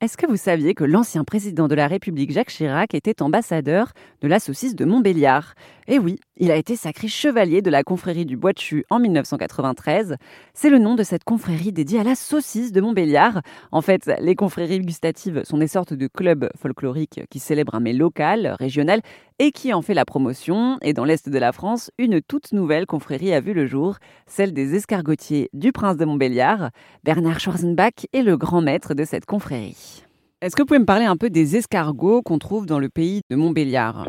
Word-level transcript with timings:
Est-ce 0.00 0.16
que 0.16 0.26
vous 0.26 0.36
saviez 0.36 0.74
que 0.74 0.84
l'ancien 0.84 1.24
président 1.24 1.66
de 1.66 1.74
la 1.74 1.88
République 1.88 2.30
Jacques 2.30 2.50
Chirac 2.50 2.94
était 2.94 3.20
ambassadeur 3.20 3.90
de 4.20 4.28
la 4.28 4.38
saucisse 4.38 4.76
de 4.76 4.84
Montbéliard? 4.84 5.54
Eh 5.88 5.98
oui, 5.98 6.20
il 6.36 6.52
a 6.52 6.56
été 6.56 6.76
sacré 6.76 7.08
chevalier 7.08 7.62
de 7.62 7.70
la 7.70 7.82
confrérie 7.82 8.24
du 8.24 8.36
Bois 8.36 8.52
de 8.52 8.84
en 8.90 9.00
1993. 9.00 10.14
C'est 10.54 10.70
le 10.70 10.78
nom 10.78 10.94
de 10.94 11.02
cette 11.02 11.24
confrérie 11.24 11.72
dédiée 11.72 11.98
à 11.98 12.04
la 12.04 12.14
saucisse 12.14 12.70
de 12.70 12.80
Montbéliard. 12.80 13.42
En 13.72 13.82
fait, 13.82 14.08
les 14.20 14.36
confréries 14.36 14.78
gustatives 14.78 15.42
sont 15.42 15.58
des 15.58 15.66
sortes 15.66 15.94
de 15.94 16.06
clubs 16.06 16.48
folkloriques 16.56 17.22
qui 17.28 17.40
célèbrent 17.40 17.74
un 17.74 17.80
mets 17.80 17.92
local, 17.92 18.54
régional 18.60 19.00
et 19.38 19.52
qui 19.52 19.72
en 19.72 19.82
fait 19.82 19.94
la 19.94 20.04
promotion. 20.04 20.78
Et 20.82 20.92
dans 20.92 21.04
l'est 21.04 21.28
de 21.28 21.38
la 21.38 21.52
France, 21.52 21.90
une 21.98 22.20
toute 22.20 22.52
nouvelle 22.52 22.86
confrérie 22.86 23.32
a 23.32 23.40
vu 23.40 23.54
le 23.54 23.66
jour, 23.66 23.96
celle 24.26 24.52
des 24.52 24.74
escargotiers 24.74 25.48
du 25.52 25.72
Prince 25.72 25.96
de 25.96 26.04
Montbéliard. 26.04 26.70
Bernard 27.04 27.40
Schwarzenbach 27.40 28.06
est 28.12 28.22
le 28.22 28.36
grand 28.36 28.62
maître 28.62 28.94
de 28.94 29.04
cette 29.04 29.26
confrérie. 29.26 30.04
Est-ce 30.40 30.54
que 30.54 30.62
vous 30.62 30.66
pouvez 30.66 30.80
me 30.80 30.84
parler 30.84 31.04
un 31.04 31.16
peu 31.16 31.30
des 31.30 31.56
escargots 31.56 32.22
qu'on 32.22 32.38
trouve 32.38 32.66
dans 32.66 32.78
le 32.78 32.88
pays 32.88 33.22
de 33.30 33.36
Montbéliard? 33.36 34.08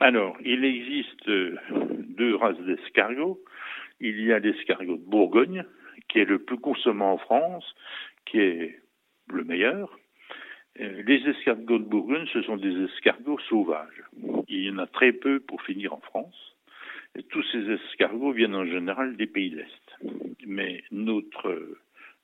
Alors, 0.00 0.36
il 0.44 0.64
existe 0.64 1.26
deux 1.26 2.36
races 2.36 2.60
d'escargots. 2.66 3.40
Il 4.00 4.20
y 4.22 4.32
a 4.32 4.38
l'escargot 4.38 4.96
de 4.96 5.04
Bourgogne, 5.04 5.64
qui 6.08 6.18
est 6.18 6.24
le 6.24 6.38
plus 6.38 6.58
consommé 6.58 7.02
en 7.02 7.16
France, 7.16 7.64
qui 8.26 8.38
est 8.38 8.80
le 9.32 9.44
meilleur. 9.44 9.98
Euh, 10.80 11.02
les 11.06 11.22
escargots 11.28 11.78
de 11.78 11.84
Bourgogne, 11.84 12.26
ce 12.32 12.42
sont 12.42 12.56
des 12.56 12.84
escargots 12.84 13.38
sauvages. 13.48 14.02
Il 14.54 14.66
y 14.66 14.70
en 14.70 14.78
a 14.78 14.86
très 14.86 15.12
peu 15.12 15.40
pour 15.40 15.60
finir 15.62 15.92
en 15.92 16.00
France. 16.00 16.56
Tous 17.30 17.42
ces 17.50 17.70
escargots 17.70 18.32
viennent 18.32 18.54
en 18.54 18.64
général 18.64 19.16
des 19.16 19.26
pays 19.26 19.50
de 19.50 19.56
l'Est. 19.56 20.14
Mais 20.46 20.84
notre, 20.92 21.76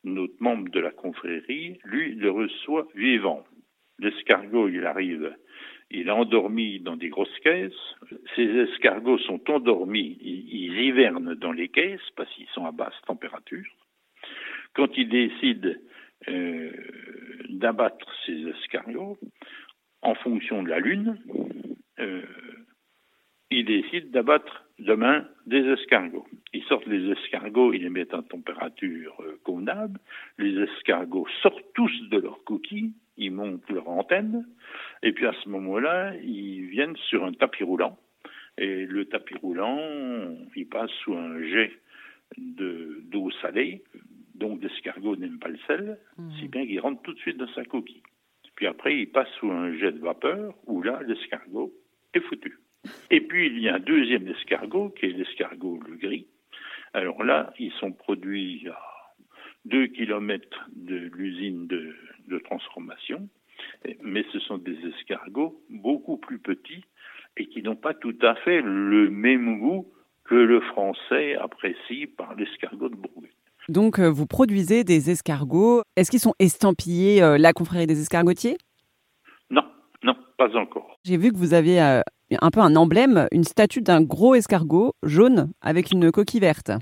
notre 0.04 0.34
membre 0.38 0.70
de 0.70 0.78
la 0.78 0.92
confrérie, 0.92 1.80
lui, 1.84 2.14
le 2.14 2.30
reçoit 2.30 2.86
vivant. 2.94 3.44
L'escargot, 3.98 4.68
il 4.68 4.86
arrive, 4.86 5.34
il 5.90 6.06
est 6.06 6.12
endormi 6.12 6.78
dans 6.78 6.96
des 6.96 7.08
grosses 7.08 7.38
caisses. 7.40 7.96
Ces 8.36 8.46
escargots 8.46 9.18
sont 9.18 9.50
endormis, 9.50 10.16
ils, 10.22 10.80
hivernent 10.80 11.34
dans 11.34 11.52
les 11.52 11.68
caisses 11.68 12.10
parce 12.14 12.32
qu'ils 12.34 12.46
sont 12.54 12.64
à 12.64 12.70
basse 12.70 12.94
température. 13.06 13.66
Quand 14.74 14.96
ils 14.96 15.08
décident 15.08 15.74
euh, 16.28 16.70
d'abattre 17.48 18.06
ces 18.24 18.46
escargots, 18.48 19.18
en 20.02 20.14
fonction 20.14 20.62
de 20.62 20.68
la 20.68 20.78
Lune, 20.78 21.18
euh, 22.00 22.22
ils 23.50 23.64
décident 23.64 24.08
d'abattre 24.10 24.64
demain 24.78 25.26
des 25.46 25.64
escargots. 25.72 26.26
Ils 26.52 26.62
sortent 26.64 26.86
les 26.86 27.10
escargots, 27.10 27.72
ils 27.72 27.82
les 27.82 27.90
mettent 27.90 28.14
en 28.14 28.22
température 28.22 29.16
euh, 29.20 29.38
convenable. 29.44 29.98
Les 30.38 30.56
escargots 30.62 31.26
sortent 31.42 31.64
tous 31.74 31.92
de 32.10 32.18
leur 32.18 32.42
coquille, 32.44 32.92
ils 33.16 33.32
montent 33.32 33.68
leur 33.68 33.88
antenne, 33.88 34.46
et 35.02 35.12
puis 35.12 35.26
à 35.26 35.34
ce 35.42 35.48
moment-là, 35.48 36.14
ils 36.22 36.66
viennent 36.66 36.96
sur 36.96 37.24
un 37.24 37.32
tapis 37.32 37.64
roulant. 37.64 37.98
Et 38.56 38.86
le 38.86 39.04
tapis 39.06 39.34
roulant, 39.34 39.78
il 40.54 40.66
passe 40.68 40.90
sous 41.02 41.14
un 41.14 41.42
jet 41.42 41.72
d'eau 42.36 43.30
salée, 43.42 43.82
donc 44.34 44.62
l'escargot 44.62 45.16
n'aime 45.16 45.38
pas 45.38 45.48
le 45.48 45.58
sel, 45.66 45.98
mmh. 46.16 46.30
si 46.38 46.48
bien 46.48 46.66
qu'il 46.66 46.80
rentre 46.80 47.02
tout 47.02 47.12
de 47.12 47.18
suite 47.18 47.36
dans 47.36 47.52
sa 47.54 47.64
coquille. 47.64 48.02
Puis 48.54 48.66
après, 48.66 48.96
il 48.96 49.10
passe 49.10 49.28
sous 49.38 49.50
un 49.50 49.72
jet 49.76 49.92
de 49.92 49.98
vapeur, 49.98 50.54
où 50.66 50.82
là, 50.82 51.00
l'escargot 51.06 51.72
est. 52.14 52.52
Et 53.10 53.20
puis, 53.20 53.46
il 53.46 53.60
y 53.60 53.68
a 53.68 53.74
un 53.74 53.80
deuxième 53.80 54.26
escargot, 54.28 54.90
qui 54.90 55.06
est 55.06 55.10
l'escargot 55.10 55.80
le 55.86 55.96
gris. 55.96 56.26
Alors 56.92 57.22
là, 57.22 57.52
ils 57.58 57.72
sont 57.72 57.92
produits 57.92 58.66
à 58.68 58.78
2 59.66 59.88
km 59.88 60.68
de 60.74 60.96
l'usine 61.14 61.66
de, 61.66 61.94
transformation, 62.44 63.28
mais 64.02 64.24
ce 64.32 64.38
sont 64.40 64.58
des 64.58 64.76
escargots 64.86 65.60
beaucoup 65.68 66.16
plus 66.16 66.38
petits 66.38 66.84
et 67.36 67.46
qui 67.46 67.62
n'ont 67.62 67.76
pas 67.76 67.92
tout 67.92 68.16
à 68.22 68.34
fait 68.36 68.60
le 68.62 69.10
même 69.10 69.58
goût 69.58 69.92
que 70.24 70.34
le 70.34 70.60
français 70.60 71.34
apprécie 71.34 72.06
par 72.06 72.34
l'escargot 72.34 72.88
de 72.88 72.94
Bourgogne. 72.94 73.30
Donc, 73.68 73.98
euh, 73.98 74.08
vous 74.08 74.26
produisez 74.26 74.84
des 74.84 75.10
escargots. 75.10 75.82
Est-ce 75.96 76.10
qu'ils 76.10 76.20
sont 76.20 76.34
estampillés 76.38 77.22
euh, 77.22 77.36
la 77.36 77.52
confrérie 77.52 77.86
des 77.86 78.00
escargotiers? 78.00 78.56
Pas 80.40 80.56
encore. 80.56 80.96
J'ai 81.04 81.18
vu 81.18 81.32
que 81.32 81.36
vous 81.36 81.52
avez 81.52 81.82
euh, 81.82 82.00
un 82.40 82.50
peu 82.50 82.60
un 82.60 82.74
emblème, 82.74 83.28
une 83.30 83.44
statue 83.44 83.82
d'un 83.82 84.02
gros 84.02 84.34
escargot 84.34 84.94
jaune 85.02 85.52
avec 85.60 85.92
une 85.92 86.10
coquille 86.10 86.40
verte. 86.40 86.72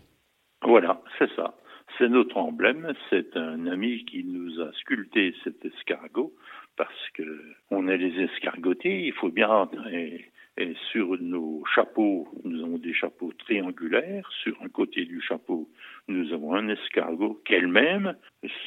Voilà, 0.62 1.02
c'est 1.18 1.30
ça. 1.34 1.56
C'est 1.98 2.08
notre 2.08 2.36
emblème. 2.36 2.92
C'est 3.10 3.36
un 3.36 3.66
ami 3.66 4.04
qui 4.04 4.22
nous 4.22 4.60
a 4.60 4.70
sculpté 4.74 5.34
cet 5.42 5.64
escargot 5.64 6.32
parce 6.76 7.10
que 7.14 7.24
on 7.72 7.88
est 7.88 7.98
les 7.98 8.14
escargotiers. 8.22 9.06
Il 9.06 9.12
faut 9.14 9.30
bien 9.30 9.48
rentrer 9.48 10.30
et 10.60 10.74
sur 10.90 11.16
nos 11.20 11.62
chapeaux, 11.72 12.26
nous 12.44 12.64
avons 12.64 12.78
des 12.78 12.92
chapeaux 12.92 13.32
triangulaires. 13.38 14.28
Sur 14.42 14.60
un 14.60 14.68
côté 14.68 15.04
du 15.04 15.20
chapeau, 15.20 15.68
nous 16.08 16.32
avons 16.32 16.54
un 16.54 16.68
escargot 16.68 17.40
qu'elle-même. 17.44 18.16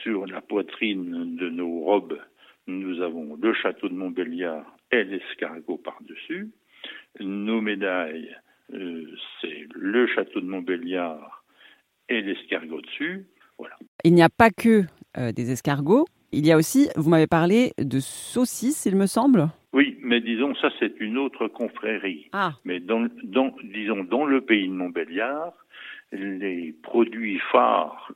Sur 0.02 0.26
la 0.26 0.40
poitrine 0.40 1.36
de 1.36 1.50
nos 1.50 1.82
robes, 1.82 2.18
nous 2.68 3.02
avons 3.02 3.38
le 3.42 3.54
château 3.54 3.90
de 3.90 3.94
Montbéliard 3.94 4.66
et 4.92 5.04
l'escargot 5.04 5.78
par-dessus. 5.78 6.50
Nos 7.20 7.62
médailles, 7.62 8.36
euh, 8.74 9.06
c'est 9.42 9.68
le 9.74 10.08
château 10.08 10.42
de 10.42 10.46
Montbéliard 10.46 11.44
et 12.10 12.22
l'escargot 12.22 12.82
dessus. 12.82 13.26
Voilà. 13.58 13.76
Il 14.04 14.14
n'y 14.14 14.24
a 14.24 14.30
pas 14.30 14.50
que 14.50 14.84
euh, 15.18 15.32
des 15.32 15.52
escargots. 15.52 16.06
Il 16.32 16.46
y 16.46 16.52
a 16.52 16.58
aussi, 16.58 16.90
vous 16.96 17.10
m'avez 17.10 17.28
parlé 17.28 17.74
de 17.78 18.00
saucisses, 18.00 18.86
il 18.86 18.96
me 18.96 19.06
semble. 19.06 19.50
Oui, 19.74 19.98
mais 20.02 20.22
disons, 20.22 20.56
ça 20.56 20.70
c'est 20.80 21.00
une 21.00 21.18
autre 21.18 21.48
confrérie. 21.48 22.30
Ah. 22.34 22.54
Mais 22.64 22.80
dans, 22.80 23.08
dans, 23.24 23.54
disons, 23.64 24.04
dans 24.04 24.26
le 24.26 24.42
pays 24.42 24.68
de 24.68 24.74
Montbéliard, 24.74 25.54
les 26.12 26.74
produits 26.84 27.40
phares 27.52 28.12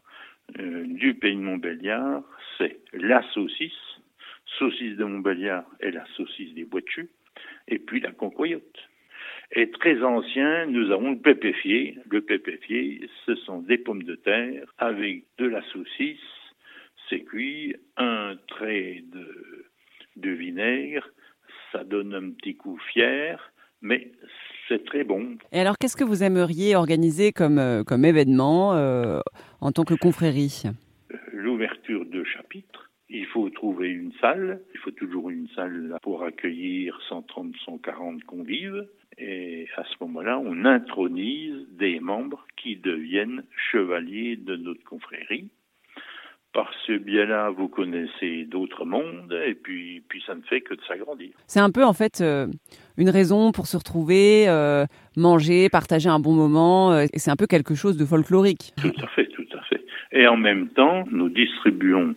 euh, 0.60 0.86
du 0.88 1.16
pays 1.16 1.36
de 1.36 1.42
Montbéliard, 1.42 2.24
c'est 2.58 2.80
la 2.94 3.22
saucisse, 3.34 3.72
saucisse 4.58 4.98
de 4.98 5.04
Montbéliard 5.04 5.66
et 5.80 5.92
la 5.92 6.06
saucisse 6.16 6.54
des 6.54 6.64
de 6.66 7.10
et 7.68 7.80
puis 7.80 8.00
la 8.00 8.12
concoyote. 8.12 8.80
Et 9.52 9.70
très 9.70 10.02
ancien, 10.04 10.66
nous 10.66 10.92
avons 10.92 11.12
le 11.12 11.20
pépéfié. 11.20 11.98
Le 12.10 12.22
pépéfié, 12.22 13.08
ce 13.26 13.36
sont 13.36 13.60
des 13.60 13.78
pommes 13.78 14.04
de 14.04 14.16
terre 14.16 14.66
avec 14.78 15.24
de 15.38 15.46
la 15.46 15.62
saucisse, 15.72 16.20
c'est 17.10 17.22
cuit, 17.22 17.76
un 17.98 18.36
trait 18.48 19.04
de, 19.12 19.66
de 20.16 20.30
vinaigre, 20.32 21.08
ça 21.72 21.84
donne 21.84 22.14
un 22.14 22.32
petit 22.32 22.56
coup 22.56 22.80
fier, 22.94 23.52
mais 23.82 24.12
c'est 24.68 24.84
très 24.86 25.04
bon. 25.04 25.38
Et 25.52 25.60
alors, 25.60 25.78
qu'est-ce 25.78 25.98
que 25.98 26.04
vous 26.04 26.24
aimeriez 26.24 26.76
organiser 26.76 27.32
comme, 27.32 27.60
euh, 27.60 27.84
comme 27.84 28.06
événement 28.06 28.76
euh, 28.76 29.20
en 29.62 29.72
tant 29.72 29.84
que 29.84 29.94
confrérie? 29.94 30.64
L'ouverture 31.32 32.06
de 32.06 32.24
chapitres. 32.24 32.90
Il 33.10 33.26
faut 33.28 33.50
trouver 33.50 33.90
une 33.90 34.14
salle. 34.20 34.62
Il 34.74 34.80
faut 34.80 34.92
toujours 34.92 35.30
une 35.30 35.48
salle 35.50 35.98
pour 36.02 36.24
accueillir 36.24 37.00
130, 37.10 37.56
140 37.66 38.24
convives. 38.24 38.88
Et 39.18 39.68
à 39.78 39.84
ce 39.84 39.96
moment-là, 40.02 40.40
on 40.40 40.66
intronise 40.66 41.68
des 41.72 42.00
membres 42.00 42.46
qui 42.58 42.76
deviennent 42.76 43.44
chevaliers 43.72 44.36
de 44.36 44.56
notre 44.56 44.84
confrérie 44.84 45.50
par 46.56 46.72
ce 46.88 46.94
biais-là, 46.94 47.50
vous 47.50 47.68
connaissez 47.68 48.46
d'autres 48.46 48.86
mondes, 48.86 49.38
et 49.46 49.56
puis, 49.56 50.02
puis 50.08 50.24
ça 50.26 50.36
ne 50.36 50.42
fait 50.42 50.62
que 50.62 50.74
de 50.74 50.80
s'agrandir. 50.88 51.32
C'est 51.48 51.60
un 51.60 51.70
peu 51.70 51.84
en 51.84 51.92
fait 51.92 52.22
euh, 52.22 52.48
une 52.98 53.10
raison 53.10 53.52
pour 53.52 53.68
se 53.68 53.76
retrouver, 53.76 54.48
euh, 54.48 54.86
manger, 55.18 55.68
partager 55.70 56.08
un 56.08 56.20
bon 56.20 56.34
moment, 56.34 56.94
euh, 56.94 57.08
et 57.12 57.20
c'est 57.20 57.30
un 57.30 57.36
peu 57.36 57.46
quelque 57.46 57.76
chose 57.76 57.98
de 57.98 58.06
folklorique. 58.06 58.72
Tout 58.82 58.94
à 59.04 59.08
fait, 59.08 59.28
tout 59.28 59.46
à 59.54 59.62
fait. 59.64 59.84
Et 60.14 60.28
en 60.28 60.38
même 60.38 60.70
temps, 60.70 61.04
nous 61.12 61.28
distribuons 61.28 62.16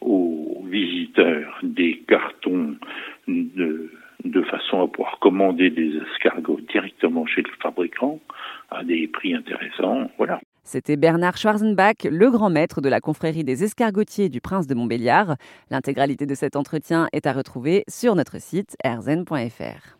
aux 0.00 0.64
visiteurs 0.68 1.58
des 1.62 2.02
cartons 2.08 2.76
de, 3.28 3.90
façon 4.50 4.82
à 4.82 4.88
pouvoir 4.88 5.18
commander 5.20 5.70
des 5.70 5.92
escargots 5.96 6.60
directement 6.72 7.26
chez 7.26 7.42
le 7.42 7.50
fabricant 7.62 8.18
à 8.70 8.82
des 8.82 9.06
prix 9.06 9.34
intéressants. 9.34 10.10
Voilà. 10.18 10.40
C'était 10.64 10.96
Bernard 10.96 11.36
Schwarzenbach, 11.36 12.04
le 12.04 12.30
grand 12.30 12.50
maître 12.50 12.80
de 12.80 12.88
la 12.88 13.00
confrérie 13.00 13.44
des 13.44 13.64
escargotiers 13.64 14.28
du 14.28 14.40
Prince 14.40 14.66
de 14.66 14.74
Montbéliard. 14.74 15.36
L'intégralité 15.70 16.26
de 16.26 16.34
cet 16.34 16.54
entretien 16.56 17.08
est 17.12 17.26
à 17.26 17.32
retrouver 17.32 17.84
sur 17.88 18.14
notre 18.14 18.40
site 18.40 18.76
erzen.fr. 18.84 19.96